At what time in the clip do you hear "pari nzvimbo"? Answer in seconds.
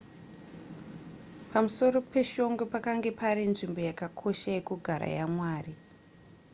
3.19-3.79